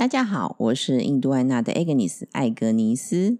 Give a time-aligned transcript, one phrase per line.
[0.00, 3.36] 大家好，我是印度安娜的 Agnes 艾格尼斯。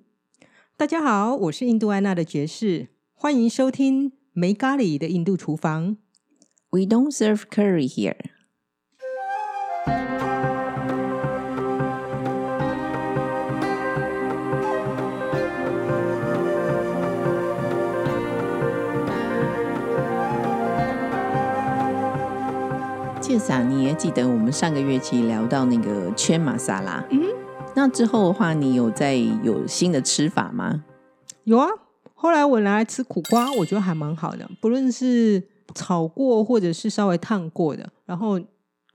[0.77, 5.97] 大家好，我是印度安娜的爵士，欢迎收听没咖喱的印度厨房。
[6.69, 8.19] We don't serve curry here。
[23.69, 27.21] 你也记得我们上个月期聊到那个圈玛莎拉，嗯，
[27.75, 30.85] 那之后的话，你有在有新的吃法吗？
[31.45, 31.67] 有啊，
[32.15, 35.43] 后来我拿来吃苦瓜，我觉得还蛮好的，不论是
[35.75, 38.39] 炒过或者是稍微烫过的，然后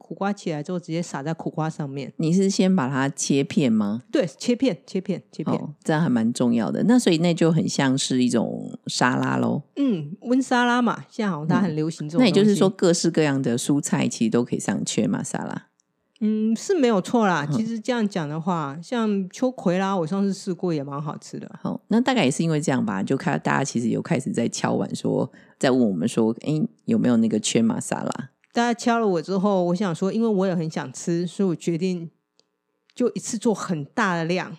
[0.06, 4.04] 苦瓜起来之后直接撒在苦瓜上面，你是先把它切片吗？
[4.12, 6.84] 对，切片，切片，切片，哦，这样还蛮重要的。
[6.84, 9.64] 那所以那就很像是一种沙拉喽。
[9.78, 15.70] 嗯，温沙拉嘛，现在好像大家很流行这种、那也就是说，，各式各样的蔬菜其实都可以上圈玛沙拉。
[16.22, 17.50] 嗯，是没有错嗯啦。
[17.52, 21.50] 其实这样讲的话，像秋葵啦，我上次试过也蛮好吃的。
[21.60, 28.30] 好，那大概也是因为这样吧，就看大家其实有开始在敲碗说，在问我们说，哎，有没有那个缺玛沙拉？
[28.56, 32.10] 大家敲了我之后，我想说，因为我也很想吃，所以我决定
[32.96, 34.58] 就一次做很大的量，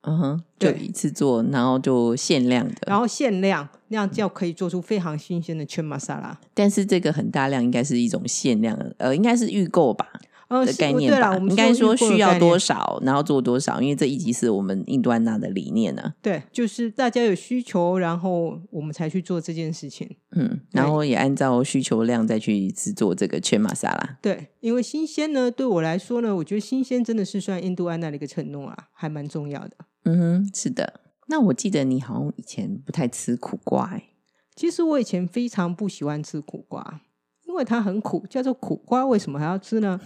[0.00, 2.74] 嗯哼，就对一次做，然后就限量的。
[2.86, 6.40] 然后限量，那样就可以做出非常新鲜的圈玛莎拉。
[6.54, 11.40] 但是这个很大量应该是一种限量，呃，应该是预购吧呃，的是概念吧我？
[11.40, 20.16] 们应该说需要多少，然后做多少，因为这一集是我们印度安娜的理念呢、对，就是大家有需求，然后我们才去做这件事情。
[20.36, 24.18] 嗯，然后也按照需求量再去制作这个全玛莎拉。
[24.20, 29.76] 对，因为新鲜呢，对我来说呢，我觉得新鲜真的是算印度安娜的一个承诺啊，还蛮重要的。
[30.04, 31.00] 嗯哼，是的。
[31.28, 34.10] 那我记得你好像以前不太吃苦瓜、欸，
[34.54, 37.00] 其实我以前非常不喜欢吃苦瓜，
[37.46, 39.98] 因为它很苦，叫做苦瓜，为什么还要吃呢？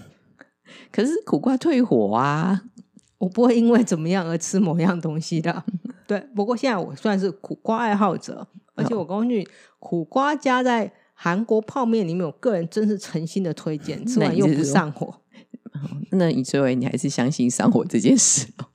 [0.92, 2.62] 可是苦瓜退火啊。
[3.18, 5.64] 我不会因为怎么样而吃某样东西的。
[6.06, 9.44] 对，不过现在我算是苦瓜爱好者，而且我告诉你，
[9.80, 15.20] 苦瓜加在韩国泡面里面，我个人真是诚心的推荐，吃完又不上火。
[16.12, 18.66] 那你最为你还是相信上火这件事哦？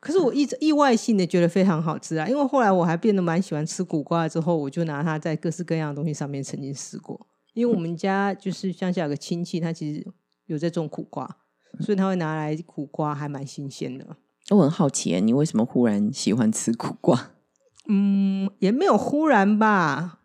[0.00, 7.26] 可是我一直意外性的觉得非常好吃啊，因为后来我还变得蛮喜欢吃苦瓜，之后我就拿它在各式各样的东西上面曾经试过。
[7.52, 10.06] 因为我们家就是乡下有个亲戚，他其实
[10.46, 11.38] 有在种苦瓜，
[11.80, 14.16] 所以他会拿来苦瓜，还蛮新鲜的。
[14.50, 17.32] 我很好奇，你为什么忽然喜欢吃苦瓜？
[17.88, 20.20] 嗯，也没有忽然吧，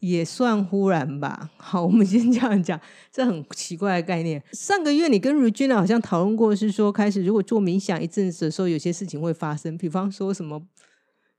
[0.00, 1.50] 也算忽然吧。
[1.56, 4.42] 好，我们先这样讲，这很奇怪的概念。
[4.52, 10.66] 上个月你跟 Regina 好像讨论过，是说开始如果做冥想一阵子的时候，有些事情会发生，比方说什么。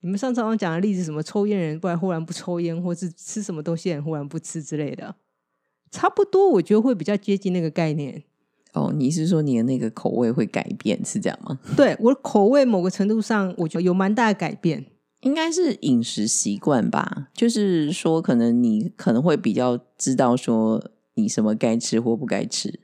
[0.01, 5.13] 你们上次好像讲的例子，什么抽烟人不然忽然不抽烟，或是吃什么东西人忽然不吃之类的，
[5.91, 8.23] 差不多，我觉得会比较接近那个概念。
[8.73, 11.59] 哦，你是说你的那个口味会改变，是这样吗？
[11.75, 14.85] 对我的口味，某个程度上，我觉得有蛮大的改变。
[15.21, 20.81] 应该是饮食习惯吧，就是说，可能你可能会比较知道说
[21.15, 22.79] 你什么该吃或不该吃。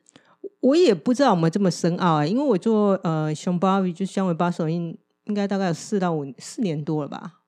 [0.59, 7.41] 我也不知道有没有这么深奥啊，因为我做呃熊巴比就是香尾巴手印，应该大概有四到五四年多了吧。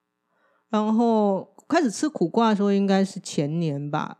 [0.70, 4.18] 然后开始吃苦瓜的时候，应该是前年吧。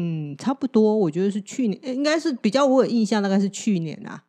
[0.00, 4.22] 嗯，差不多，我觉得是去年，呃应该是比较我有印象，大概是去年啊。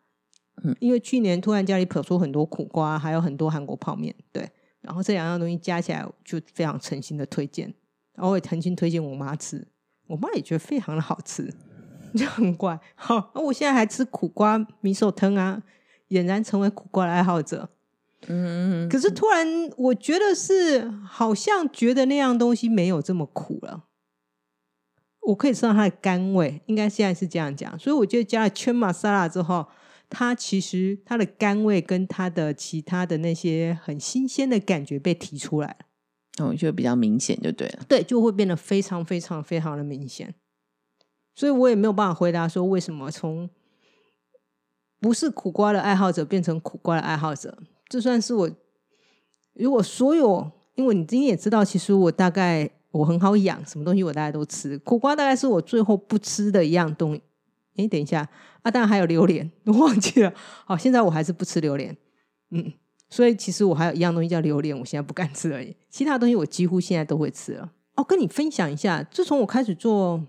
[0.63, 4.49] 嗯，因为去年突然家里跑出很多苦瓜，还有很多韩国泡面，对，
[4.81, 7.71] 然后这两样东西加起来，就非常诚心的推荐，
[8.15, 9.67] 然后我也诚心推荐我妈吃，
[10.07, 11.53] 我妈也觉得非常的好吃。
[12.17, 12.79] 就很怪。
[12.95, 15.61] 好，那我现在还吃苦瓜米手汤啊，
[16.09, 17.69] 俨然成为苦瓜的爱好者。
[18.27, 19.47] 嗯，可是突然，
[19.77, 23.85] 我觉得是好像觉得那样东西没有这么苦了。
[25.29, 27.77] 我可以吃到它的甘味，应该现在是这样讲。
[27.77, 29.67] 所以我觉得加了圈玛莎拉之后，
[30.09, 36.45] 它其实它的甘味跟它的其他的那些很新鲜的感觉被提出来了。
[36.45, 37.83] 哦，就比较明显就对了。
[37.87, 40.33] 对，就会变得非常非常非常的明显。
[41.35, 43.49] 所以我也没有办法回答说为什么从
[44.99, 47.57] 不是苦瓜的爱好者变成苦瓜的爱好者。
[47.87, 48.49] 这算是我
[49.53, 54.77] 如果所有，因为你今天也知道，其实我大概我很好养，什么东西我大概都吃。
[54.79, 57.21] 苦瓜大概是我最后不吃的一样东西。
[57.75, 58.27] 诶，等一下
[58.61, 60.33] 啊，当然还有榴莲， 我忘记了。
[60.65, 61.95] 好，现在我还是不吃榴莲。
[62.51, 62.73] 嗯，
[63.09, 65.75] 所以其实我还有一样东西叫榴莲，我现在不敢吃而已。
[65.89, 67.71] 其他东西我几乎现在都会吃了。
[67.95, 70.21] 哦，跟你分享一下，自从我开始做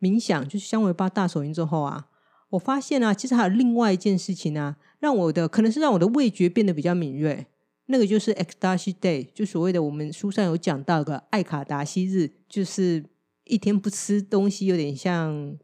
[0.00, 2.06] 冥想，就是香维巴大手印之后啊，
[2.50, 7.46] 我发现啊，其实还有另外一件事情啊，让我的可能是让我的味觉变得比较敏锐。
[7.86, 13.04] 那个就是 Ecstasy Day，就所谓的我们书上有讲到的艾卡达西日，就是
[13.44, 15.56] 一天不吃东西，有点像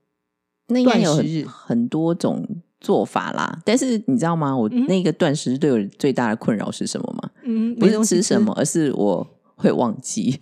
[0.69, 2.47] 那应该有断食日很很多种
[2.81, 3.61] 做法啦。
[3.65, 4.57] 但是你知道吗？
[4.57, 7.31] 我那个断食对我最大的困扰是什么吗？
[7.43, 9.27] 嗯，不是吃什么，而是我
[9.57, 10.41] 会忘记。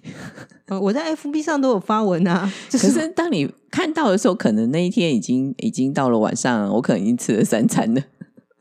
[0.67, 8.03] 呃，我在 FB 上都有发文啊， 就可是当你看到的时候，可能那一天已经已经到了晚上，我可能已经吃了三餐了。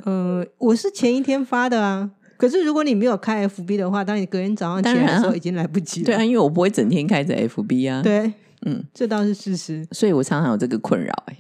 [0.05, 2.11] 呃，我是前一天发的啊。
[2.39, 6.05] 可是如果你没有开 FB 的话，当你隔天早上起来的时候，已经来不及了。
[6.05, 8.31] 对啊，因为我不会整天开着 FB 啊。，对，
[8.65, 9.85] 嗯，这倒是事实。
[9.91, 11.37] 所以我常常有这个困扰、欸。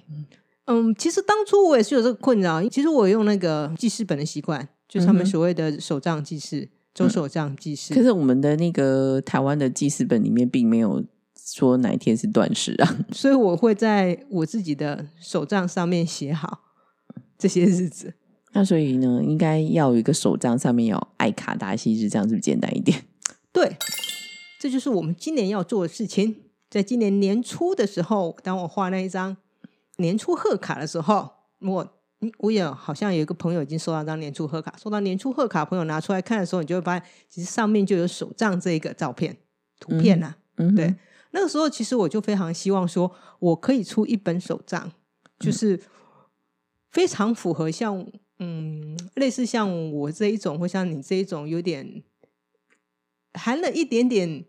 [0.65, 2.61] 嗯，其实当初我也是有这个困扰。
[2.67, 7.93] 其实我用那个记事本的习惯，就是他们所谓的手账记事、周手账记事。
[7.93, 11.01] 可是我们的那个台湾的记事本里面并没有
[11.33, 13.05] 说哪一天是断食啊。
[13.13, 16.59] 所以我会在我自己的手账上面写好
[17.37, 18.15] 这些日子。
[18.51, 23.05] 那所以呢，应该要有一个手账，上面有爱卡达西日，这样是不是简单一点？
[23.53, 23.77] 对，
[24.59, 26.35] 这就是我们今年要做的事情。
[26.69, 29.35] 在今年年初的时候，当我画那一张
[29.97, 31.29] 年初贺卡的时候，
[31.59, 39.37] 我嗯我也好像有一个朋友已经收到张年初贺卡，收到年初贺卡，朋友拿出来看的时候，你就会发现，其实上面就有手账这一个照片
[39.79, 40.37] 图片啊。
[40.57, 40.95] 嗯哼，对，
[41.31, 44.91] 那个时候其实我就非常希望说，我可以出一本手账，
[45.39, 45.81] 就是
[46.91, 48.05] 非常符合像
[48.39, 52.03] 嗯类似像我这一种，或像你这一种有点
[53.33, 54.45] 含了一点点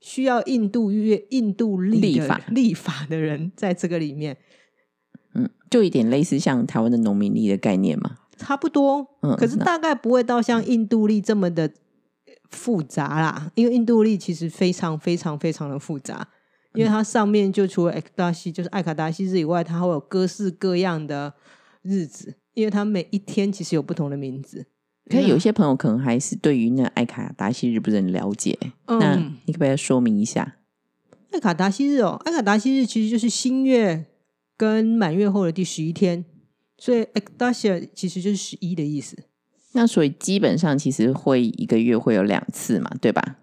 [0.00, 4.36] 需要印度乐、印度历的历法历法的人，在这个里面
[5.34, 8.18] 嗯，就一点类似像台湾的农民历的概念嘛。
[8.36, 11.70] 差不多，嗯可是大概不会到像印度历这么的
[12.48, 16.26] 复杂啦，因为印度历其实非常非常非常的复杂，
[16.72, 21.34] 因为它上面就除了艾卡达西就是艾卡达西日以外，它会有各式各样的
[21.82, 24.66] 日子，因为它每一天其实有不同的名字。
[25.06, 30.58] 可是有些朋友可能还是对于那艾卡达西日不是很了解，那嗯，你可不可以说明一下？
[31.32, 34.06] 艾卡达西日哦，艾卡达西日其实就是新月
[34.56, 36.24] 跟满月后的第十一天，
[36.78, 39.16] 所以艾卡达西其实就是十一的意思。
[39.72, 43.38] 那所以基本上其实会一个月会有两次嘛，对吧？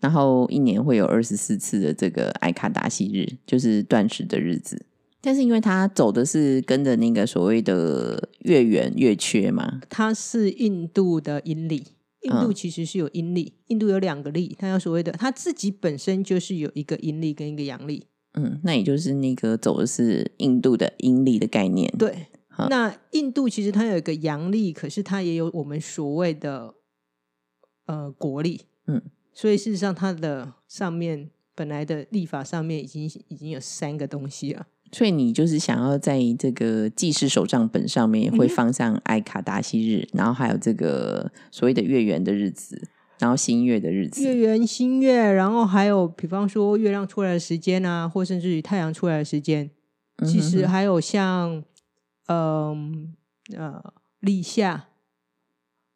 [0.00, 4.86] 然后一年会有二十四次的这个艾卡达西日，就是断食的日子。
[5.24, 11.76] 但是因为他走的是跟着那个所谓的月圆月缺嘛，它是印度的阴历，
[12.20, 18.06] 印度嗯其实是有阴历，印度有两个历，它有所谓的，它自己本身就是有一个阴历跟一个阳历。
[18.34, 26.74] 嗯，那也就是那个走的是印度的阴历的概念。，对，好那印度其实它有一个阳历，可是它也有我们所谓的
[27.86, 29.00] 呃国历，嗯，
[29.32, 34.66] 所以事实上它的上面本来的历法上面已经已经有三个东西了。
[34.94, 42.80] 所以你就是想要在这个记事手账本上面会放上艾卡达西日，然后还有这个所谓的月圆的日子，
[43.18, 44.22] 然后新月的日子。
[44.22, 49.68] 月圆、新月，然后还有比方说月亮出来的时间啊，或甚至于太阳出来的时间，
[50.24, 51.64] 其实还有像，
[52.28, 53.12] 嗯
[53.56, 53.82] 呃
[54.20, 54.86] 立夏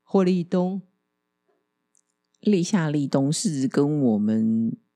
[0.03, 0.83] 或立冬，
[2.41, 4.88] 立夏立冬是跟我们在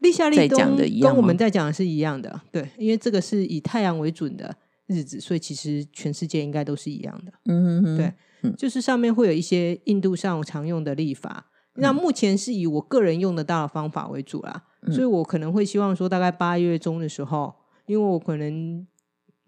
[0.00, 4.54] 立夏立冬跟我们在讲的是一样的，对，因为这个是以太阳为准的
[4.86, 7.32] 日子，所以其实全世界应该都是一样的。
[7.46, 11.46] 嗯哼哼对嗯就是上面会有一些印度上常用的历法。
[11.74, 17.54] 嗯那目前是以我个人用得到的方法为主啦，嗯所以我可能会希望说，大概八月中的时候，
[17.86, 18.84] 因为我可能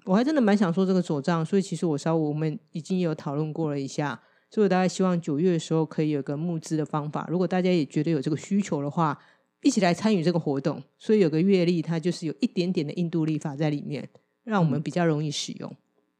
[0.05, 9.19] 我还真的蛮想说这个手账，所以其实我稍微我们已经有讨论过了一下，所以我大概希望九月的时候可以有个募资的方法，如果大家也觉得有这个需求的话，
[9.62, 10.83] 一起来参与这个活动。
[10.99, 14.09] 所以有个月历，它就是有一点点的印度历法在里面，
[14.45, 15.75] 让我们比较容易使用。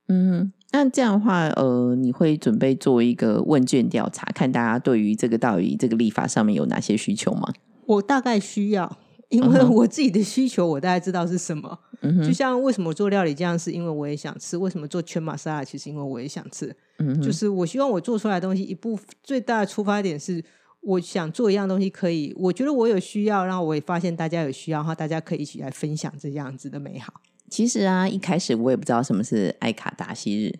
[0.09, 7.53] 嗯，那这样的话，呃，你会准备做一个问卷调查，看大家对于这个到底这个立法上面有哪些需求吗？
[7.87, 11.79] 我大概需要，因为我自己的需求我大概知道是什么。
[12.25, 16.75] 就像为什么做料理这样，是因为我也想吃；为什么做全玛莎拉，其实因为我也想吃。
[16.99, 20.43] 嗯，就是我希望我做出来的东西，一部最大的出发点是，
[20.81, 27.13] 我想做一样东西可以，我觉得我有需要，然后我也发现大家有需要，然后大家可以一起来分享这样子的美好。
[27.51, 30.59] 其实啊，一开始我也不知道什么是艾卡达西日，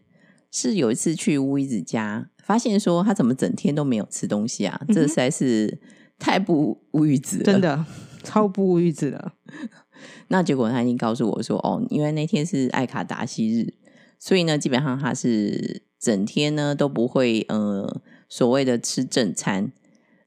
[0.51, 5.81] 是有一次去乌伊子家，发现说他怎么整天都没有吃东西啊，这实在是
[6.19, 7.61] 太不乌鱼子了，真。
[7.61, 7.85] 的
[8.23, 9.33] 超不无语子了。
[10.29, 13.73] 那结果他已经告诉我说，哦，因为那天是艾卡达西日，
[14.19, 19.73] 所以呢，基本上他是整天呢都不会呃所谓的吃正餐。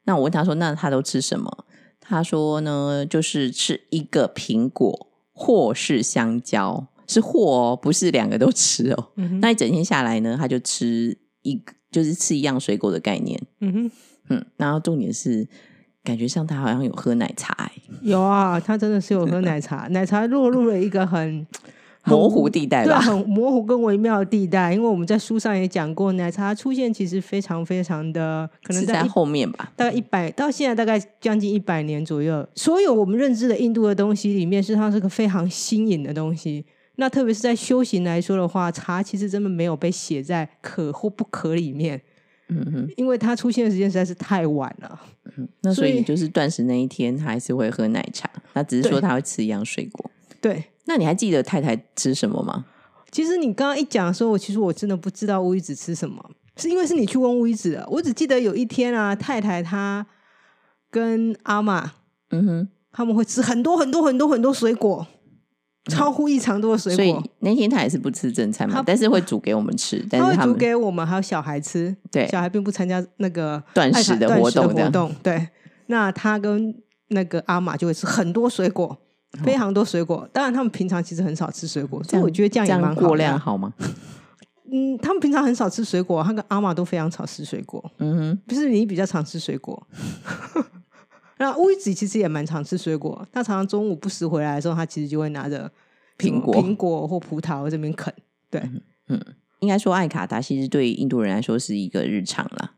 [0.04, 1.66] 那我问他说，那他都吃什么？
[2.00, 9.08] 他说呢，就是吃一个苹果或是香蕉，是或哦，不是两个都吃哦。
[9.16, 13.40] 嗯，那一整天下来呢，他就吃一个，就是吃一样水果的概念。
[13.60, 13.90] 嗯哼，
[14.28, 15.48] 嗯，然后重点是，
[16.02, 21.46] 感觉上他好像有喝奶茶、欸，有啊，他真的是有喝奶茶， 奶茶落入了一个很很
[22.04, 23.00] 模糊地带对，吧？
[23.00, 24.72] 很模糊跟微妙的地带。
[24.72, 29.72] 因为我们在书上也讲过，奶茶出现其实非常非常的可能是在后面吧？
[29.76, 36.64] 大概一百到现在大概将近一百年左右，所有我们认知的印度的东西里面，事实上是个非常新颖的东西。
[36.96, 42.00] 那特别是在修行来说的话，茶其实真的没有被写在可或不可里面，
[42.48, 45.00] 嗯哼，因为它出现的时间实在是太晚了。
[45.36, 50.08] 嗯那所以就是断食那一天，他还是会喝奶茶，他只是说他会吃一样水果。
[50.40, 52.66] 对，那你还记得太太吃什么吗？
[53.10, 57.86] 其实你刚刚一讲的时候，我其实我真的不知道乌鱼子吃什么，是因为是你去问乌鱼子的。
[57.88, 60.04] 我只记得有一天啊，太太她
[60.90, 61.92] 跟阿玛
[62.30, 65.06] 嗯哼，他们会吃很多很多很多很多水果，
[65.86, 67.22] 超乎异常多的水果所以果。
[67.40, 75.14] 那天他也是不吃正餐嘛，但是会煮给我们吃，但他会煮是他们给我们还有小孩吃，对小孩并不参加那个断食的活动。
[75.22, 75.48] 对，
[75.86, 76.74] 那他跟
[77.08, 78.96] 那个阿玛就会吃很多水果，
[79.42, 80.28] 非常多水果。
[80.32, 83.38] 当然，他们平常其实很少吃水果，所以我觉得这样也蛮过量。
[83.38, 83.72] 好吗？
[84.70, 87.84] 嗯，他们平常很少吃水果，他跟阿玛都非常少吃水果。
[87.98, 89.86] 嗯哼，不是你比较常吃水果。
[91.38, 95.70] 那乌鱼子其实也蛮常吃水果，他常常中午不时回来的时候，他其实就会拿着
[96.16, 98.12] 苹果苹果或葡萄这边啃。
[98.50, 98.60] 对，
[99.08, 99.20] 嗯
[99.60, 102.72] 应该说艾卡达其实对印度人来说是一个日常啦，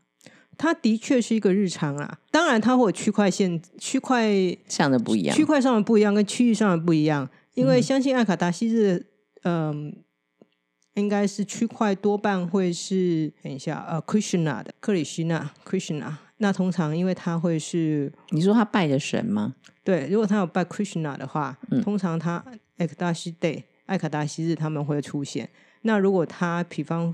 [0.57, 2.19] 它的确是一个日常啊。
[2.31, 4.27] 当然，它会有区块线、区块
[4.67, 5.45] 上的不一样区。
[5.45, 7.29] 块上的不一样，跟区域上的不一样。
[7.53, 9.05] 因为相信艾卡达西日，
[9.43, 9.95] 嗯、
[10.93, 16.13] 应该是区块多半会是等一下，呃，Krishna 的克里希那 Krishna。
[16.37, 19.55] 那通常因为他会是你说他拜的神吗？
[19.83, 22.43] 对，如果他有拜 Krishna 的话，嗯通常他
[22.77, 25.49] 艾卡达西 day 艾卡达西日他们会出现。
[25.81, 27.11] 那如果他比方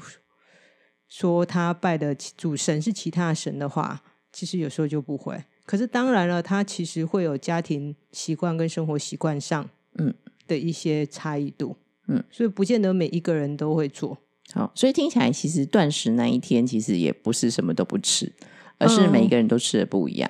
[1.07, 5.43] 说他拜的主神是其他神的话，其实有时候就不会。
[5.65, 10.13] 可是当然了，他其实会有家庭习惯跟生活习惯上，嗯
[10.47, 14.17] 的一些差异度，嗯，所以不见得每一个人都会做。
[14.53, 18.33] 好，所以听起来其实断食那一天其实也不是什么都不吃，
[18.77, 20.29] 而是每一个人都吃的不一样。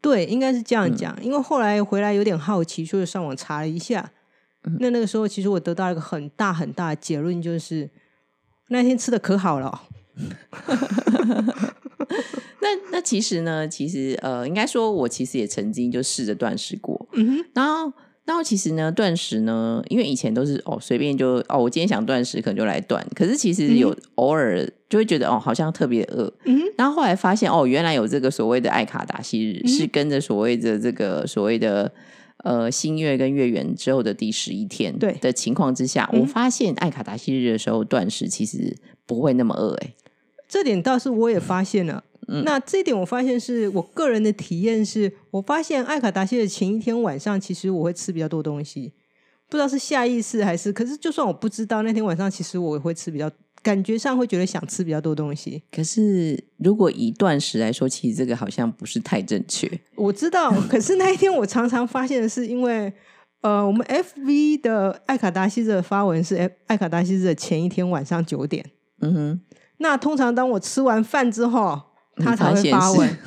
[0.00, 1.24] 对，应该是这嗯样讲。
[1.24, 4.12] 因为后来回来有点好奇，所以上网查了一下。
[4.64, 7.90] 嗯那那个时候，其实我得到一个很大很大的结论，就是
[8.68, 9.78] 那天吃的可好了哦。
[12.60, 17.92] 那那其实呢，其实呃，应该说我其实也曾经就试着断食过，嗯哼，然后。
[18.28, 23.02] 然后其实呢，断食呢，因为以前都是哦随便就哦，我今天想断食，可能就来断。
[23.14, 26.30] 可是其实有偶尔就会觉得哦，好像特别饿。
[26.76, 31.90] 然后后来发现哦，原来有这个所谓的爱卡达西日，嗯是跟着所谓的这个所谓的
[32.44, 39.94] 呃新月跟月圆之后的第十一天对的情况之下，嗯我发现艾卡达西日的时候断食其实不会那么饿哎、
[40.48, 42.02] 这点倒是我也发现了。
[42.30, 48.92] 嗯那这一点我发现是我个人的体验是，我发现艾卡达西的前一天晚上，其实我会吃比较多东西，
[49.48, 53.30] 不知道是下意识还是，可是就算我不知道，那天晚上其实我也会吃比较，
[53.62, 55.62] 感觉上会觉得想吃比较多东西。
[55.72, 59.66] 可是如果以断食来说，其实这个好像不是太正确。
[59.94, 62.92] 我知道， 可是那一天我常常发现的是，因为
[63.40, 68.62] 呃，我们 FV 的艾卡达西的发文是艾艾卡达西的前一天晚上九点。
[69.00, 69.40] 嗯哼，
[69.78, 71.80] 那通常当我吃完饭之后，
[72.16, 73.18] 他才会你发现是发文。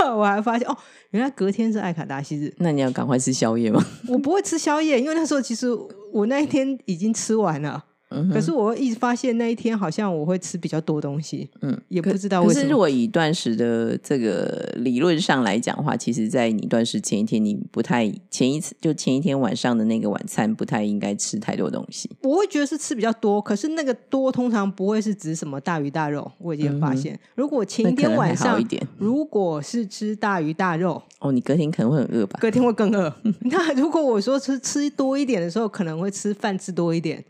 [0.18, 0.76] 我还发现哦，
[1.10, 2.52] 原来隔天是艾卡达西日。
[2.58, 3.84] 那你要赶快吃宵夜吗？
[4.08, 5.68] 我不会吃宵夜，因为那时候其实
[6.12, 7.84] 我那一天已经吃完了。
[8.32, 12.64] 可是我一直发现那一天好像我会吃比较多东西，嗯，也不知道可为什么。
[12.64, 22.10] 是如果以断食的这个理论上来讲的话，其实，在你断食前一天，你不太前一次就前一天晚上的那个晚餐，不太应该吃太多东西。
[22.22, 26.30] 我会觉得是吃比较多，可是那个多通常不会是指什么大鱼大肉。
[26.38, 28.60] 我已经发现，如果前一天晚上
[28.98, 32.38] 如果是吃大鱼大肉，哦，你隔天可能会很饿吧？
[32.40, 33.12] 隔天会更饿。
[33.50, 37.22] 那如果我说吃吃多一点的时候，可能会吃饭吃多一点，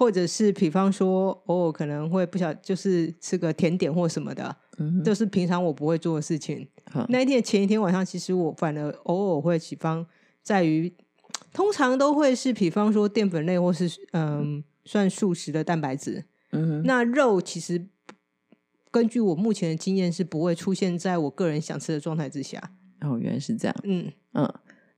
[0.00, 6.66] 或者是比方说偶尔可能会不小就是吃个甜点或什么的，嗯，就是平常我不会做的事情。
[6.90, 10.06] 好那一天前一天晚上，其实我反而偶尔会比方
[10.42, 10.90] 在于，
[11.52, 16.24] 通常都会是比方说淀粉类或是嗯算素食的蛋白质。
[16.52, 17.86] 嗯，那肉其实
[18.90, 22.72] 根据我目前的经验是不会出现在我个人想吃的状态之下。
[23.02, 23.76] 哦，原来是这样。
[23.84, 24.50] 嗯，嗯，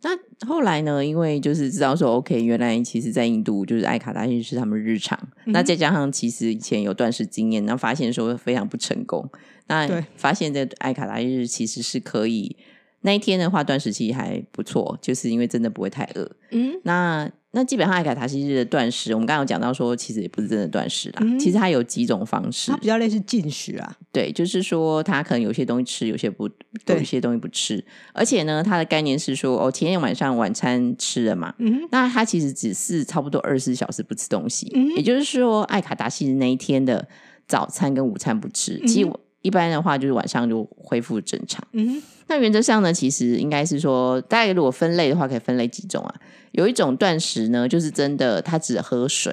[0.02, 1.04] 那后来呢？
[1.04, 5.18] 因为就是知道说，OK，原来其实，在印度就是艾卡达日是他们日常。
[5.44, 9.28] 嗯那再加上其实以前有断食经验，那发现说非常不成功。
[9.68, 12.56] 那对发现这艾卡达日其实是可以
[13.02, 16.30] 那一天的话，断食期还不错，就是因为真的不会太饿。
[16.50, 22.76] 嗯那那基本上艾卡塔西日的断食，我们刚刚有讲到说，其实也不是真的断食啦，嗯其实它有几种方式它。
[22.78, 26.48] 比较类似进食啊，对，就是说它可能有些东西吃，有些不，
[26.86, 27.84] 对有一些东西不吃。
[28.14, 37.06] 而且呢，它的概念是说，哦，前天晚上晚餐吃了嘛，嗯那它其实只是差不多二十四小时不吃东西，嗯也就是说，艾卡达西日那一天的
[37.46, 41.62] 早餐跟午餐不吃，其实我一般的话就是晚上就恢复正常。
[41.72, 46.14] 嗯那原则上呢，其实应该是说，大家如果分类的话，可以分类几种啊。
[46.52, 49.30] 有一种断食呢，就是真的他只喝水，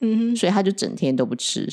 [0.00, 1.66] 嗯哼，所以他就整天都不吃。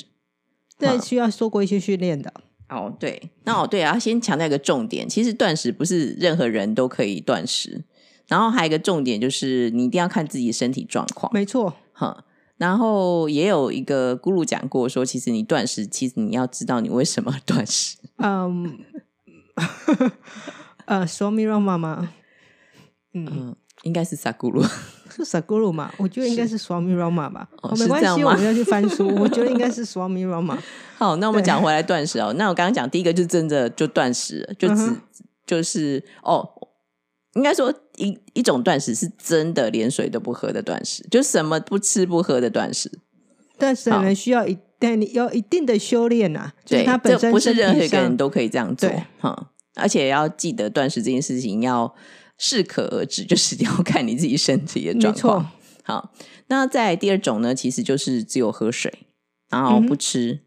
[0.78, 2.32] 这需要做过一些训练的。
[2.70, 7.84] 哦，对，那哦对啊，先强调一个重点，其实断食不是任何人都可以断食。
[8.28, 11.32] 然后还有一个重点就是，你一定要看自己身体状况。
[11.34, 12.24] 没错，哈，
[12.58, 17.98] 然后也有一个咕噜讲过说，其实你断食，其实你要知道你为什么 断食。
[18.18, 18.80] 嗯，
[20.86, 22.10] 呃，Swami Rama 吗？
[23.14, 24.68] 嗯，嗯，应该是萨咕噜。
[25.16, 25.94] 是 Saguru 嘛？
[25.98, 27.48] 我觉得应该是 Swami Rama 吧。
[27.62, 29.08] 哦哦，没关系，我们要去翻书。
[29.16, 30.58] 我觉得应该是 Swami Rama。
[30.98, 32.34] 好，那我们对讲回来断食哦。
[32.34, 35.02] 那我刚刚讲第一个就真的就断食，就只、嗯
[35.46, 36.46] 就是哦，
[37.36, 42.92] 应该说一一种断食是真的连水都不喝的断食，就什么不吃不喝的断食。
[43.58, 49.52] 但是好呢，需要一但你要一定的修炼呐、就是对他，本身不是任何一个人都可以这样做对哈。
[49.76, 51.94] 而且要记得断食这件事情要
[52.38, 55.52] 适可而止，就是要看你自己身体的状况。，
[55.84, 56.14] 好，
[56.48, 59.08] 那在第二种呢，其实就是只有喝水，
[59.50, 60.42] 然后不吃，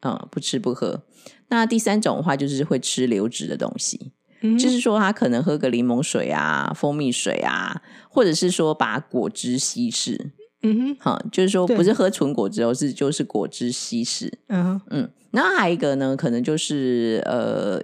[0.00, 1.02] 嗯不吃不喝。
[1.48, 4.12] 那第三种的话，就是会吃流质的东西，
[4.46, 10.32] 嗯就是说他可能喝个柠檬水啊、蜂蜜水啊，或者是说把果汁稀释，
[10.62, 14.30] 嗯哼，哈，就是说不是喝纯果汁哦，是就是果汁稀释。
[14.48, 17.80] 嗯哼，嗯，然后还有一个呢，可能就是呃，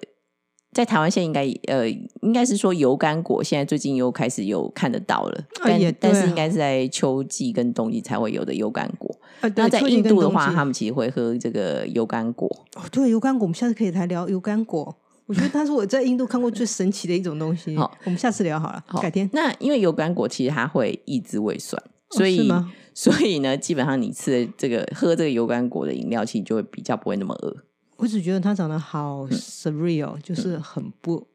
[0.73, 9.19] 在台湾现在应该呃，应该是说油甘果，现在最近又开始有看得到了，但、啊但是对应该是在秋季跟冬季才会有的油甘果。
[9.57, 12.47] 那在印度的话，他们其实会喝这个油甘果。
[12.77, 14.95] 哦，对，油甘果，我们下次可以来聊油甘果。
[15.31, 17.77] 我觉得它是我在印度看过最神奇的一种东西。
[17.77, 19.31] 好，我们下次聊好了，好改天。
[19.33, 22.51] 那因为油甘果其实它会抑制胃酸，哦所以、
[22.93, 27.57] 所以呢，基本上你吃的这个喝这个油甘果的饮料，其实就会比较不会那么饿。
[27.99, 31.29] 我只觉得它长得好嗯 surreal，、就是很不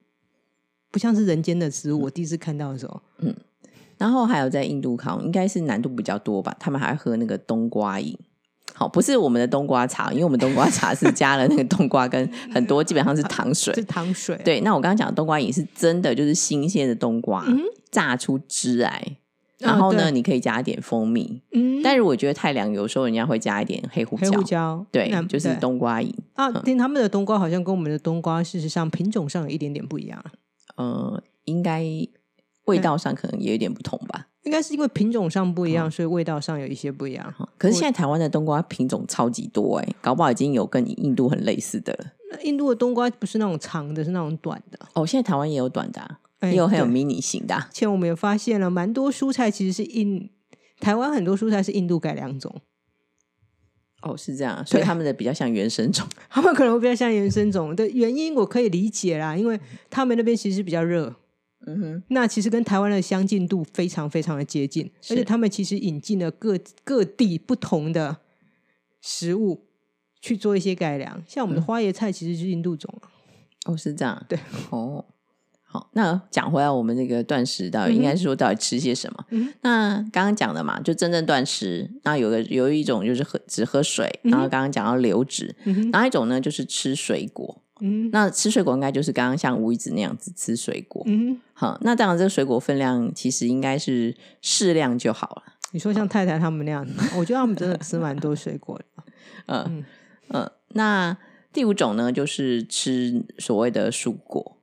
[0.92, 2.02] 不像是人间的食物。
[2.02, 3.34] 我第一次看到的时候，嗯
[3.98, 8.20] 然后还有在印度考，应该是难度比较多吧，他们还喝那个冬瓜饮。
[8.76, 13.84] 好，不是我们的冬瓜茶，因为我们冬瓜茶是 加了那个冬瓜跟很多基本上是糖水是。
[13.86, 19.16] 糖水。，对，那我刚刚讲的冬瓜饮是真的就是新鲜的冬瓜、嗯榨出汁来，
[19.58, 21.42] 然后呢，对你可以加一点蜂蜜。
[21.54, 24.30] 嗯，但是我觉得太凉，有时候人家会加一点黑胡椒。
[24.30, 26.14] 黑胡椒，对，就是冬瓜饮。
[26.34, 26.52] 啊。
[26.64, 30.22] 听他们的冬瓜好像跟我们的冬瓜，事实上品种上有一点点不一样。
[30.76, 31.86] 呃，应该
[32.66, 34.28] 味道上可能也有点不同吧。
[34.46, 37.48] 应该是因为品种上不一嗯样，所以味道上有一些不一样哈。
[37.58, 42.06] 可是现在台湾的冬瓜品种超级多哎、搞不好已经有跟印度很类似的了。
[42.32, 44.80] 那印度的冬瓜不是那种长的，是那种短的。
[44.94, 50.30] 哦，现在台湾也有短的、也有很有迷你型的啊、而且我们也发现了，蛮多蔬菜其实是印
[50.80, 52.54] 台湾很多蔬菜是印度改良种，
[54.02, 56.06] 哦，是这样啊，所以他们的比较像原生种。
[56.30, 61.16] 他们可能会比较像原生种的原因，我可以理解啦，因为他们那边其实比较热，
[61.68, 68.18] 嗯哼，那其实跟台湾的相近度非常非常的接近，是而且他们其实引进了各各地不同的
[69.02, 69.66] 食物
[70.22, 73.10] 去做一些改良，像我们的花椰菜其实是印度种啊，
[73.66, 74.24] 哦，是这样。
[74.30, 74.38] 对，
[74.70, 75.04] 哦，
[75.64, 79.26] 好，那讲回来，我们这个断食到底嗯应该是说到底吃些什么？
[79.32, 87.64] 嗯那刚刚讲的嘛，就真正断食，那有个有一种就是喝只喝水，嗯然后刚刚讲到流质，嗯然后一种呢就是吃水果。
[87.82, 91.04] 嗯那吃水果应该就是刚刚像吴一子那样子吃水果。
[91.06, 95.44] 嗯哼，好，那当然这个水果分量其实应该是适量就好了。
[95.72, 98.86] 你说像太太他们那样， 我觉得他们真的吃蛮多水果的，
[99.48, 99.86] 嗯嗯
[100.30, 101.18] 嗯，那
[101.52, 104.58] 第五种呢，就是吃所谓的蔬果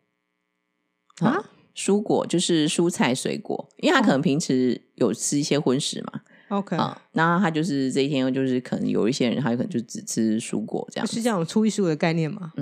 [1.21, 1.51] 啊。
[1.75, 12.53] 蔬果就是蔬菜水果，因为他可能平时有吃一些荤食嘛，OK，啊，那他就是这一天就是可能有一些人他可能就只吃蔬果这样，是这样初一十五的概念吗？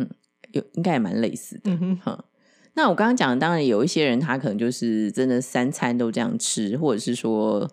[0.52, 1.70] 有应该也蛮类似的。
[2.74, 7.68] 那我刚刚讲的，当然有一些人他可能就是真的三餐都这样吃，或者是说，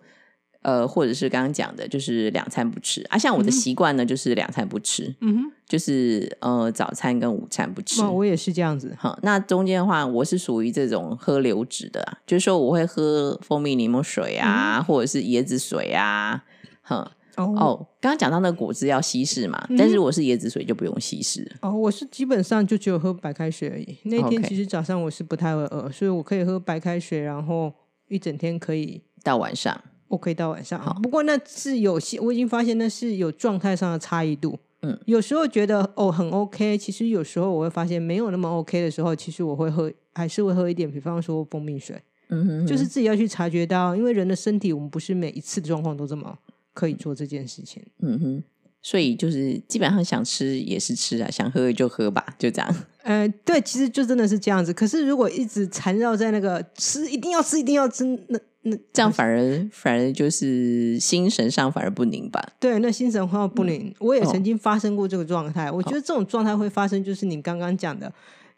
[0.62, 3.16] 呃，或者是刚刚讲的，就是两餐不吃啊。
[3.16, 8.02] 像我的习惯呢，就是两餐不吃，嗯哼，就是呃早餐跟午餐不吃。
[8.02, 8.94] 那我也是这样子。
[8.98, 16.44] 哈，那中间的话，我是属于这种喝流质的啊，就是说我会喝蜂蜜柠檬水啊，或者是椰子水啊，
[16.82, 17.08] 哼，
[17.38, 21.50] 哦哦，刚刚讲到那个果汁要稀释嘛，嗯但是如果是椰子水就不用稀释。
[21.62, 23.96] 哦，我是基本上就只有喝白开水而已。
[24.04, 27.72] 那天其实早上我是不太会饿，所以我可以喝白开水，然后
[28.08, 30.78] 一整天可以到晚上，我可以到晚上。
[30.80, 34.58] 好不过那是有些我已经发现那是有状态上的差异度。
[34.82, 46.38] 嗯，有时候觉得哦很 OK，其实有时候我会发现没有那么 OK 的时候，其实我会喝，还是会喝一点，比方说蜂蜜水，嗯哼哼就是自己要去察觉到，因为人的身体，我们不是每一次的状况都这么
[46.78, 47.82] 可以做这件事情。
[48.02, 48.44] 嗯哼，
[48.80, 52.76] 所以就是基本上想吃也是吃啊，想喝就喝吧，就这样。
[53.02, 54.72] 呃，对，其实就真的是这样子。
[54.72, 62.40] 可是如果一直缠绕在那个吃，一定要吃，一定要吃，那那这样反而反而就是心神上反而不宁吧。
[62.60, 63.92] 对，那心神会不宁。
[63.98, 65.68] 我也哦曾经发生过这个状态。
[65.72, 68.12] 我觉得这种状态会发生，就是你刚刚讲的，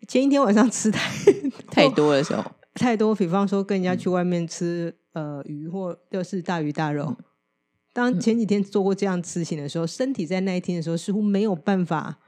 [0.06, 1.10] 前一天晚上吃太
[1.68, 7.06] 太多的时候，太多，比方说跟人家嗯去外面吃呃鱼或又是大鱼大肉。
[7.08, 7.16] 嗯
[7.92, 12.18] 当前几天做过这样事情的时候，身体在那一天的时候似乎没有办法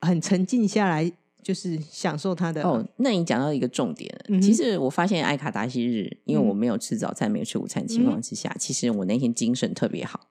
[0.00, 1.12] 很沉静下来，
[1.42, 2.62] 就是享受它的。
[2.62, 4.24] 哦，那你讲到一个重点了。
[4.28, 10.28] 嗯其实我发现艾卡达西日，因为我嗯没有吃早餐、没有吃午餐的情况之下，其实我那天精神特别好。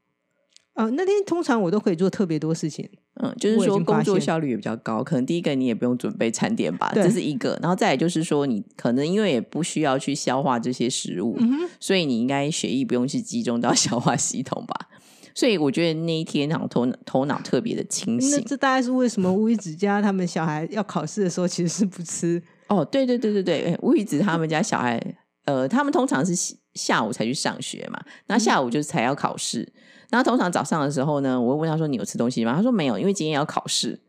[0.75, 2.87] 呃，那天通常我都可以做特别多事情。
[3.21, 5.01] 嗯，就是说工作效率也比较高。
[5.01, 7.57] 可能第一个你也不用准备餐点吧，这是一个。
[7.61, 14.89] 然后再来就是说，你可能因为也不需要去消化这些食物，嗯，所以你应该血液不用去集中到 消化系统吧。
[15.33, 18.45] 所以我觉得那一天好像头头脑特别的清醒那醒。
[18.45, 22.41] 这大概是为什么乌鱼子家他们小孩要考试的时候其实是不吃。
[22.67, 25.01] 哦，对对对对对，哎吴宇子他们家小孩，
[25.45, 26.33] 呃，他们通常是
[26.75, 29.67] 下下午才去上学嘛，那下午就是才要考试。
[30.09, 33.99] 然后通常早上的时候呢，我会问他说：“你有吃东西吗？”他说：“没有，因为今天要考试。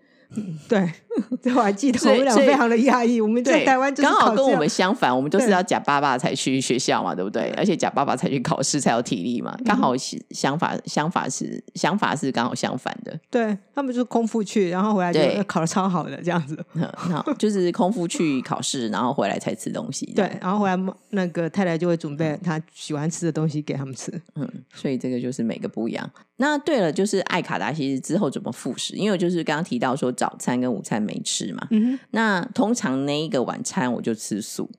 [0.68, 0.90] 对，
[1.42, 3.20] 这我还记得，我们俩非常的压抑。
[3.20, 7.52] 我们在，台湾就是刚好跟我们相反，我们就是要假爸爸才去学校嘛，对不对？
[7.56, 13.18] 而且假爸爸才去考试才有体力嘛，刚好是相反，相反是想法是刚好相反的。
[13.30, 16.56] 对他们就是空腹去，然后回来就考的超好的这样子。
[16.74, 20.06] 嗯然后就是空腹去考试，然后回来才吃东西。
[20.14, 20.76] 对，然后回来
[21.10, 24.10] 那个太太就会准备她喜欢吃的东西给他们吃。
[24.34, 26.08] 嗯，所以这个就是每个不一样。
[26.38, 28.94] 那对了，就是艾卡达其实之后怎么复食？
[28.94, 34.70] 因为我就是刚刚提到说早餐跟午餐没吃嘛，嗯那通常那一个晚餐我就吃素。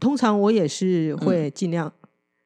[0.00, 1.92] 通常我也是嗯会尽量，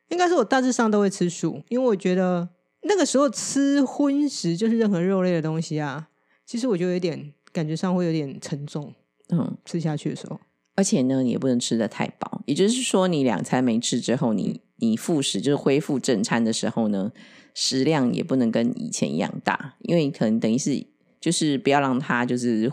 [0.09, 2.49] 应该是我大致上都会吃素，因为我觉得
[2.83, 6.09] 那个时候吃荤食就是任何肉类的东西啊，
[6.45, 8.93] 其实我就有点感觉上会有点沉重，
[9.31, 10.38] 嗯，吃下去的时候。
[10.75, 17.11] 而且呢，你也不能吃的太饱，也就是说，你两餐没吃之后，你你复食就是恢复正餐的时候呢，
[17.53, 20.87] 食量也不能跟以前一样大，因为你可能等于是
[21.20, 22.70] 就是不要让它就是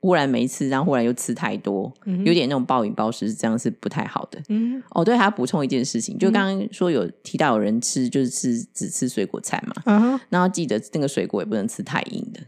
[0.00, 4.40] 忽然没吃，然后忽然又吃太多，嗯有点那种暴饮暴食，这样是不太好的。
[4.48, 12.40] 嗯哦，对，还要补充一件事情，就刚刚说有提到有人吃就是吃只吃水果菜嘛，然后记得那个水果也不能吃太硬的，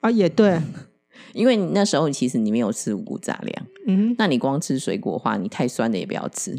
[0.00, 0.60] 啊也对，
[1.34, 6.56] 因为你那时候其实你没有吃五谷杂粮，那你光吃水果的话，你太酸的也不要吃，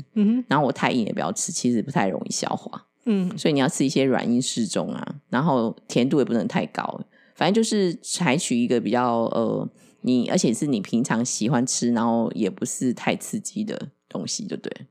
[0.50, 3.32] 然后我太硬也不要吃，其实不太容易消化，嗯。
[3.38, 7.00] 所以你要吃一些软硬适中啊，然后甜度也不能太高，
[7.36, 9.70] 反正就是采取一个比较呃，
[10.02, 14.88] 你而且是你平常喜欢吃，然后也不是太刺激的东西，对不对。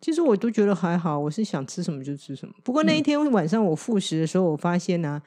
[0.00, 2.54] 其实我都觉得还好，我是想吃什么就吃什么。
[2.62, 5.20] 不过嗯那一天晚上我复食的时候，我发现呢、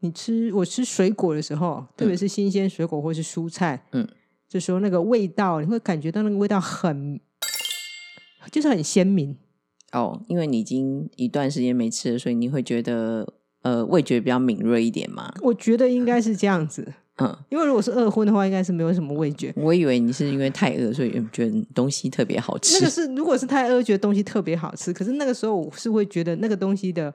[0.00, 4.06] 你吃我吃水果的时候，特别是新鲜水果或是蔬菜，嗯，
[4.48, 7.20] 这时候那个味道，你会感觉到那个味道很，
[8.50, 9.36] 就是很鲜明。
[9.92, 13.34] 哦，因为你已经一段时间没吃了，所以你会觉得
[13.66, 15.32] 呃味觉比较敏锐一点嘛。
[15.42, 16.86] 我觉得应该是这样子，
[17.18, 19.52] 嗯，因为如果是饿荤的话，应该是没有什么味觉。
[19.56, 22.74] 我以为你是因为太饿，所以觉得东西特别好吃。
[22.74, 27.12] 那个是如果是太饿，觉得东西特别好吃，可是那个时候我是会觉得那个东西的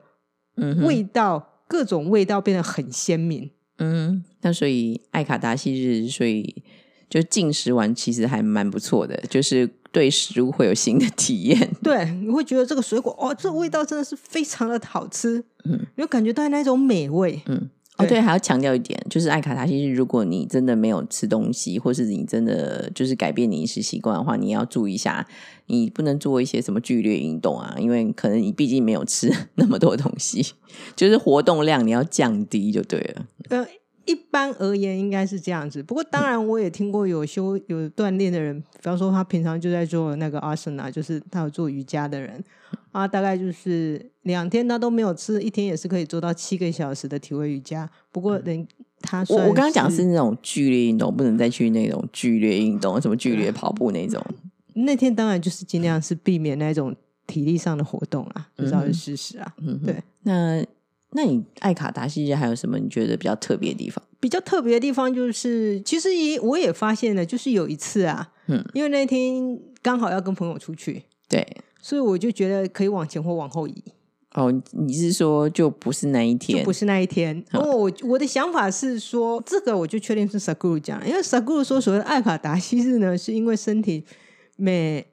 [0.82, 3.50] 味道，各种味道变得很鲜明。
[3.78, 6.62] 嗯，那所以艾卡达西日，所以
[7.08, 11.70] 就进食完其实还蛮不错的，就是对食物会有新的体验。
[11.82, 17.40] 对，你会觉得这个水果哦，这味道真的是非常的好吃，嗯你会感觉到那种美味。
[17.46, 25.26] 嗯，哦对对，还要强调一点，就是艾卡达西日，如果你真的没有吃东西，或是你真的就是改变你饮食习惯的话，你要注意一下，
[25.66, 30.54] 你不能做一些什么剧烈运动啊，因为可能你毕竟没有吃 那么多东西，
[30.96, 33.26] 就是活动量你要降低就对了。
[33.50, 33.66] 呃，
[34.04, 35.82] 一般而言应该是这样子。
[35.82, 42.42] 不过当然，我也听过有修有锻炼的人，比方说他平常就在做那个 asana，就是他有做瑜伽的人
[42.90, 47.88] 啊，大概就是两天他都没有吃，一天也是可以做到七个小时的体位瑜伽。
[48.10, 48.66] 不过人
[49.00, 54.24] 他我我刚刚讲是是那种剧烈运动，不能再去那种剧烈运动，什么剧烈跑步那种。
[54.74, 56.94] 那天当然就是尽量是避免那种
[57.26, 59.54] 体力上的活动啊，这是要是事实啊。
[59.58, 60.02] 嗯，对。
[60.22, 60.64] 那
[61.12, 64.02] 那你爱卡达西日还有什么你觉得比较特别的地方？
[64.18, 71.46] 比较特别的地方就是，其实也我也发现了，就是有一次啊，嗯，因为那天刚好要跟朋友出去，对，
[71.80, 73.82] 所以我就觉得可以往前或往后移，
[74.34, 76.58] 哦，你是说就不是那一天？
[76.58, 77.44] 就不是那一天。
[77.52, 84.04] 哦，我我的想法是说，这个我就确定是 Saguru 讲，因为 Saguru 说所谓的爱卡达西日呢，是因为身体
[84.56, 85.04] 每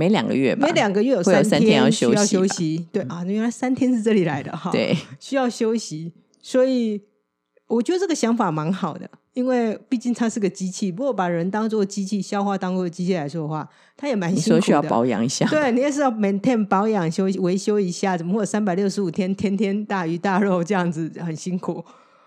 [0.00, 0.66] 每两个月吧？
[0.66, 2.86] 每两个月有三天要休息吧休息。
[2.90, 4.70] 对啊，原来三天是这里来的哈。
[4.70, 6.10] 对，需要休息，
[6.40, 7.02] 所以
[7.66, 10.88] 我觉得这个想法蛮好的，因为毕竟它是个机器。
[10.88, 21.84] 如果把人当做机器，消化当做机器来说的话，它也蛮辛苦需要保养一下，对，你也是要 maintain 保养、修维修一下，怎么会有三百六十五天天天大鱼大肉这样子，很辛苦。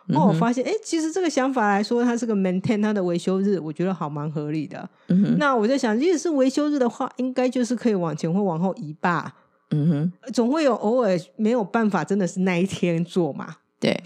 [0.07, 4.89] 嗯哦，我发现，哎，其实这个想法来说，它是个 maintain 它的维修日，我觉得好蛮合理的。
[5.07, 9.35] 嗯，那我在想，如果是维修日的话，应该就是可以往前或往后移吧。
[9.71, 13.55] 嗯哼，总会有偶尔没有办法，真的是那一天做嘛。
[13.79, 14.03] 对，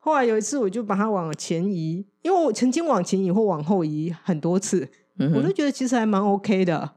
[0.00, 5.52] 后来有一次，我就把它往前移，因为我曾经往前移或往后移很多次，嗯我都。
[5.52, 6.92] 觉得其实还蛮 OK 的。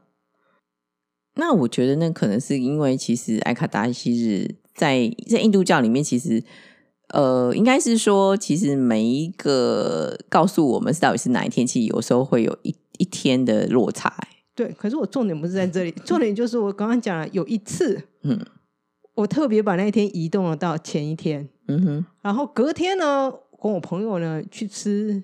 [1.36, 6.42] 那我觉得那可能是因为其实艾卡达西日在在印度教里面，其实
[7.12, 18.38] 呃，应该是说，其实每一个告诉我们是到底是哪一天，其实有时候会有一一天的落差、欸对，可是我重点不是在这里，重点就是我刚刚讲了，有一次嗯
[19.14, 25.22] 我特别把那一天移动了到前一天，嗯哼，然后隔天呢，跟我朋友呢去吃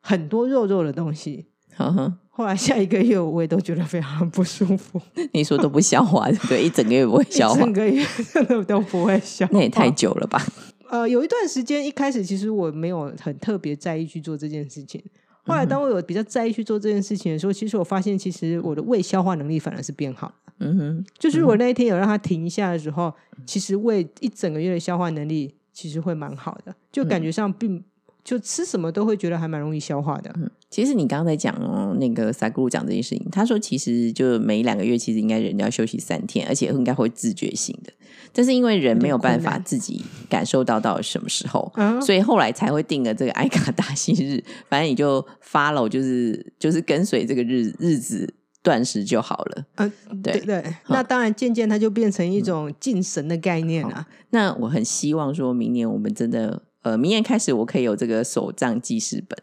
[0.00, 1.46] 很多肉肉的东西。
[1.76, 5.00] 呵呵，后来下一个月我也都觉得非常不舒服，
[5.32, 6.64] 你说都不消化，对？
[6.64, 9.52] 一整个月不会 消化一整，个月真的都不会消化。
[9.52, 10.44] 那也太久了吧？
[10.90, 15.02] 呃，有一段时间一开始其实我没有很特别在意去做这件事情。
[15.44, 20.30] 后来当我有比较在意去做这件事情的时候，其实我发现其实我的胃消化能力反而是变好。
[20.58, 23.14] 嗯哼，就是我那一天有让它停一下的时候，
[23.46, 27.82] 其实胃一整个月的消化能力其实会蛮好的，就感觉上并
[28.22, 30.34] 就吃什么都会觉得还蛮容易消化的。
[30.70, 37.92] 其实你刚刚在讲哦，那个萨古鲁讲这件事情，他说其实就每两个月其实应该人要休息三天，而且应该会自觉性的，
[38.32, 49.64] 但是因为人没有办法自己感受到到底什么时候，啊，所以后来才会定了这个 埃卡达西日，反正你就 follow 就是就是跟随这个日日子断食就好了。
[49.76, 49.90] 嗯，
[50.22, 54.06] 对对对，那当然渐渐它就变成一种敬神的概念啊。
[54.30, 59.38] 那我很希望说明年我们真的呃，明年开始我可以有这个手账记事本，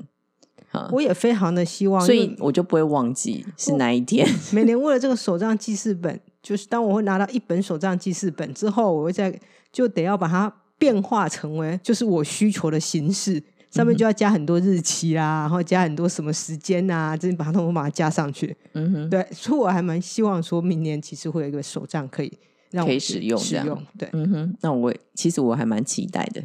[0.76, 4.28] 啊，我也非常的希望，所以我就不会忘记是哪一天。
[4.52, 9.40] 每年为了这个手账记事本，就是当我会拿到一本手账记事本之后，我会在
[9.72, 18.56] 就得要把它变化成为就是我需求的形式，上面就要加很多日期啊，然后加很多什么时间啊，这把它都把它加上去。
[18.74, 22.32] 嗯哼，对，所以我还蛮希望说明年其实会有一个手账可以
[22.72, 23.82] 让我可以使用使用。
[23.98, 26.44] 对，嗯哼，那我其实我还蛮期待的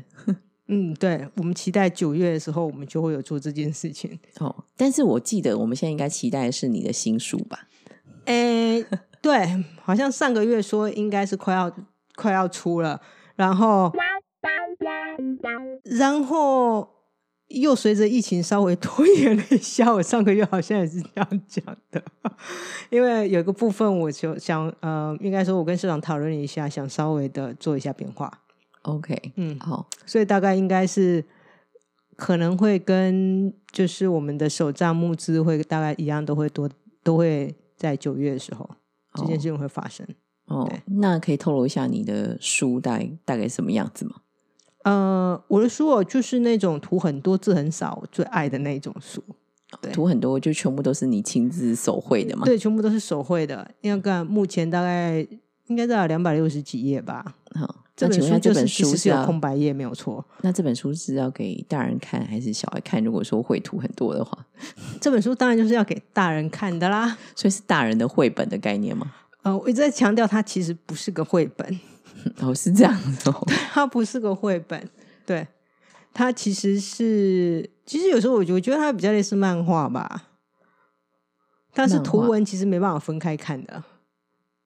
[0.72, 4.16] 嗯，对，我们期待九月的时候，我们就会有做这件事情。
[4.38, 4.54] 哦。
[4.76, 7.66] 但是我记得我们现在应该期待的是你的新书吧？
[8.26, 8.86] 诶，
[9.20, 11.70] 对，好像上个月说应该是快要
[12.14, 13.00] 快要出了，
[13.34, 13.92] 然后
[15.82, 16.88] 然后
[17.48, 22.00] 又随着疫情稍微拖延了一下，我上个月好像也是这样讲的，
[22.90, 28.30] 因为有一个部分我就想呃，应该说我跟社长讨论了一下，想稍微的做一下变化，
[28.82, 31.24] OK，嗯，好，所以大概应该是
[32.16, 36.68] 可能会跟就是我们的手账募资会大概一样，都会多
[37.02, 38.68] 都会在九月的时候
[39.14, 40.06] 这件事情会发生。
[40.46, 44.16] 哦，那可以透露一下你的书大概大概什么样子吗？
[44.84, 49.22] 呃，我的书哦，就是那种图很多字很少，我最爱的那种书。
[49.80, 52.44] 对图很多，就全部都是你亲自手绘的嘛？
[52.44, 53.70] 对，全部都是手绘的。
[53.82, 55.24] 那个目前大概
[55.70, 57.24] 应该在两百六十几页吧。
[57.54, 60.24] 好，这本书就是书是要空白页，没有错。
[60.42, 63.02] 那这本书是要给大人看还是小孩看？
[63.02, 64.36] 如果说绘图很多的话，
[65.00, 67.16] 这本书当然就是要给大人看的啦。
[67.36, 69.14] 所以是大人的绘本的概念吗？
[69.42, 71.80] 呃，我一直在强调，它其实不是个绘本。
[72.42, 73.46] 哦，是这样子哦。
[73.72, 74.90] 它不是个绘本，
[75.24, 75.46] 对，
[76.12, 80.24] 它其实是，其实有时候我觉我觉得它比较类似漫画吧，
[81.72, 83.84] 但是图文其实没办法分开看的。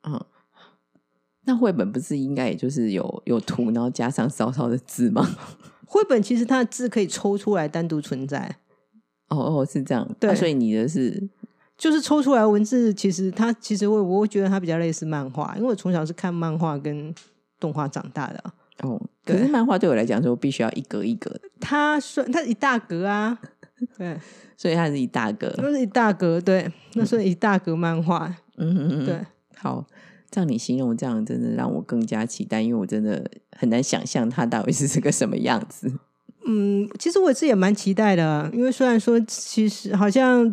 [0.07, 0.23] 嗯，
[1.45, 5.29] 那绘本不是应该也就是有有图，然后加上稍稍的字吗？
[5.87, 8.57] 绘本其实它的字可以抽出来单独存在，
[9.29, 10.09] 哦哦，是这样。
[10.19, 11.29] 对啊所以你的是
[11.77, 17.15] 就是抽出来文字，其实它其实我我会觉得它比较类似漫画，因为我从小是看漫画跟
[17.61, 18.43] 动画长大的。
[18.83, 23.39] 哦，可是漫画对我来讲说必须要一格一格的，它算它一大格啊，
[23.97, 24.19] 对，
[24.57, 25.55] 所以它是一大格。
[25.59, 28.27] 那是一大格，对， 那算一大格漫画，
[28.57, 29.21] 嗯嗯嗯，对。
[29.57, 29.87] 好，
[30.35, 33.25] 照你形容这样，真的让我更加期待，因为我真的
[33.57, 35.93] 很难想象它到底是是个什么样子。
[36.45, 40.53] 嗯，其实我自己也蛮期待的，因为虽然说其实好像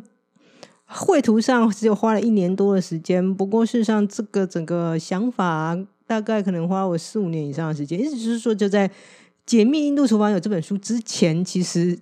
[0.86, 8.00] 绘图上只有花了一年多的时间，不过事实上这个整个想法大概可能花我四五年以上的时间。
[8.00, 8.88] 意思就是说，就在
[9.46, 11.98] 《解密印度厨房》有这本书之前，其实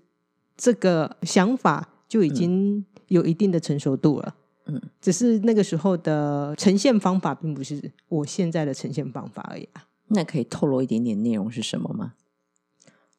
[0.58, 4.36] 这个想法就已经有一定的成熟度了。
[4.70, 9.86] 嗯，只是那个时候的呈现方法，并不是我现在的呈现方法而已啊。
[10.10, 12.14] 那可以透露一点点内容是什么吗？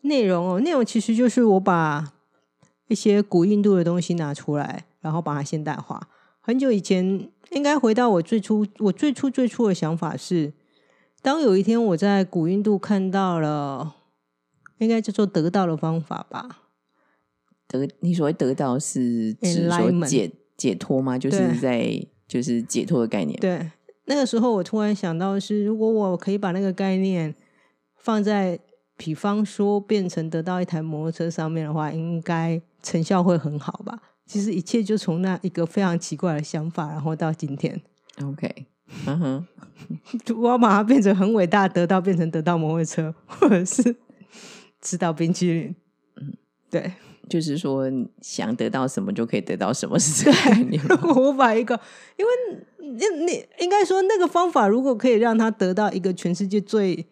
[0.03, 2.13] 内容哦，内容其实就是我把
[2.89, 6.09] 一些古印度的东西拿出来，然后把它现代化。
[6.41, 10.53] 很久以前，应该回到我最初，我最初最初的想法是，
[11.21, 13.95] 当有一天我在古印度看到了，
[14.79, 16.63] 应该叫做得到的方法吧。
[17.69, 21.19] 得，你所谓得到是指说解解脱吗？
[21.19, 23.41] 就是在就是解脱的概念。
[23.41, 23.71] 对，
[24.05, 27.35] 那个时候我突然想到是，如果我可以把那个概念
[27.97, 28.61] 放在。
[29.03, 33.99] 比方说，变成得到一台摩托车上面的话，应该成效会很好吧？
[34.27, 37.81] 其实一切就从那一个非常奇怪的想法，然后到今天。
[38.23, 38.67] OK，
[39.07, 39.47] 嗯哼，
[40.37, 43.97] 我要把它变成很伟大，得到变成得到摩托车，或者是
[44.83, 45.75] 吃到冰淇淋。
[46.17, 46.35] 嗯，
[46.71, 46.93] 对，
[47.31, 47.85] 就是说
[48.21, 50.83] 想得到什么就可以得到什么，是这个概念。
[51.17, 51.81] 我把一个，
[52.19, 52.31] 因为
[52.79, 57.07] 你你应该说那个方法，如果可以让他得到一个全世界最。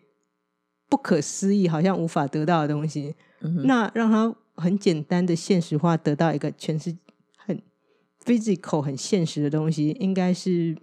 [0.91, 3.15] 不可思议，好像无法得到的东西，
[3.67, 6.97] 那让他很简单的现实化，得到一个全是
[7.37, 7.61] 很
[8.25, 10.75] physical、很现实的东西，应该是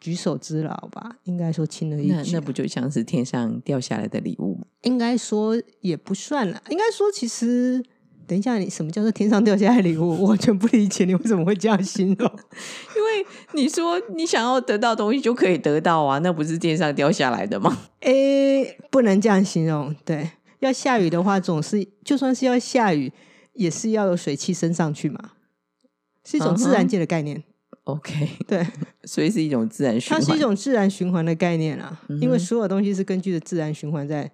[0.00, 1.18] 举手之劳吧？
[1.24, 2.32] 应该说轻而易举。
[2.32, 4.64] 那不就像是天上掉下来的礼物吗？
[4.80, 6.62] 应该说也不算了。
[6.70, 7.84] 应该说，其实。
[8.26, 10.10] 等一下，你什么叫做天上掉下来礼物？
[10.22, 12.30] 我完全不理解你为什么会这样形容。
[12.96, 17.76] 因为你说你想要得到东西就可以得到啊，那不是天上掉下来的吗？
[18.00, 19.94] 诶，不能这样形容。
[20.04, 20.30] 对，
[20.60, 23.12] 要下雨的话，总是就算是要下雨，
[23.54, 25.32] 也是要有水汽升上去嘛，
[26.24, 27.42] 是一种自然界的概念。
[27.84, 28.64] OK，对，
[29.04, 32.00] 所以是一种自然循环，它是一种自然循环的概念啊。
[32.20, 34.30] 因为所有东西是根据着自然循环在。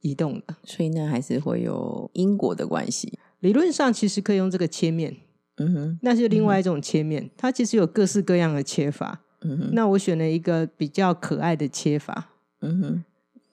[0.00, 3.18] 移动的，所以呢，还是会有因果的关系。
[3.40, 5.16] 理论上其实可以用这个切面，
[5.56, 9.20] 嗯哼，那是另外一种切面，它其实有各式各样的切法。
[9.42, 13.04] 嗯哼，那我选了一个比较可爱的切法，嗯哼，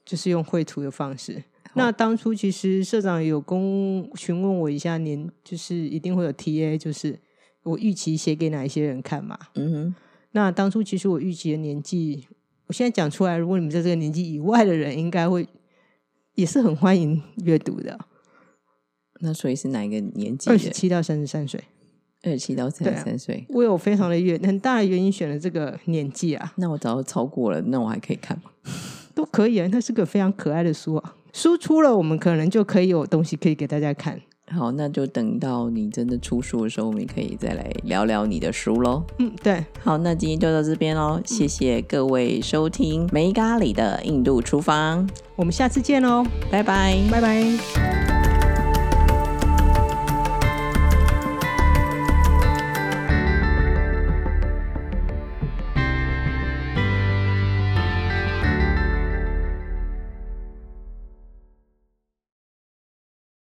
[0.06, 1.44] 就是用绘图的方式。
[1.74, 7.18] 那当初其实社长有公询问我一下，年就是一定会有 T A，就是
[7.64, 9.38] 我预期写给哪一些人看嘛？
[9.56, 9.96] 嗯哼，
[10.32, 12.28] 那当初其实我预期的年纪，
[12.66, 15.48] 我现在讲出来，如果你们在这个年纪以外的人，应该会。
[16.38, 18.00] 也是很欢迎阅读的。
[19.22, 20.52] 那所以是哪一个年纪？
[20.52, 21.60] 二十七到三十三岁。
[22.22, 26.54] 二十七到三十三岁，我有非常的原很大的原因选了这个年纪啊。
[26.58, 28.52] 那我早就超过了，那我还可以看吗？
[29.16, 31.16] 都可以啊，那是个非常可爱的书啊。
[31.34, 34.22] 书出了，我们可能就可以有东西可以给大家看。
[34.50, 39.04] 好，那就等到你真的出书的时候，我们可以再来聊聊你的书喽。
[39.20, 39.64] 嗯，对。
[39.84, 48.17] 好，那今天就到这边喽，谢谢各位收听梅咖喱的印度厨房，我们下次见喽，拜拜，拜拜。